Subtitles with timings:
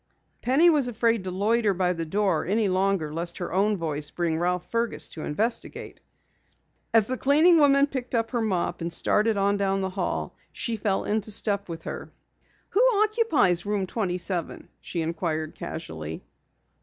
[0.41, 4.39] Penny was afraid to loiter by the door any longer lest her own voice bring
[4.39, 5.99] Ralph Fergus to investigate.
[6.91, 10.75] As the cleaning woman picked up her mop and started on down the hall, she
[10.75, 12.11] fell into step with her.
[12.69, 16.23] "Who occupies Room 27?" she inquired casually.